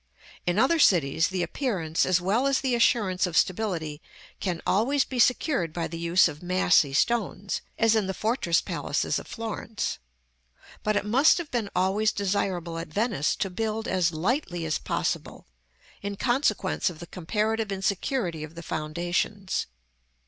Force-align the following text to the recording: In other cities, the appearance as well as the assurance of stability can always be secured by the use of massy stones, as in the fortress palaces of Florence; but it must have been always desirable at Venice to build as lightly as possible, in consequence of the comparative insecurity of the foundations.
In 0.47 0.57
other 0.57 0.79
cities, 0.79 1.27
the 1.27 1.43
appearance 1.43 2.07
as 2.07 2.19
well 2.19 2.47
as 2.47 2.61
the 2.61 2.73
assurance 2.73 3.27
of 3.27 3.37
stability 3.37 4.01
can 4.39 4.59
always 4.65 5.05
be 5.05 5.19
secured 5.19 5.71
by 5.73 5.87
the 5.87 5.99
use 5.99 6.27
of 6.27 6.41
massy 6.41 6.91
stones, 6.91 7.61
as 7.77 7.95
in 7.95 8.07
the 8.07 8.13
fortress 8.15 8.61
palaces 8.61 9.19
of 9.19 9.27
Florence; 9.27 9.99
but 10.81 10.95
it 10.95 11.05
must 11.05 11.37
have 11.37 11.51
been 11.51 11.69
always 11.75 12.11
desirable 12.11 12.79
at 12.79 12.87
Venice 12.87 13.35
to 13.35 13.51
build 13.51 13.87
as 13.87 14.11
lightly 14.11 14.65
as 14.65 14.79
possible, 14.79 15.45
in 16.01 16.15
consequence 16.15 16.89
of 16.89 16.97
the 16.97 17.05
comparative 17.05 17.71
insecurity 17.71 18.43
of 18.43 18.55
the 18.55 18.63
foundations. 18.63 19.67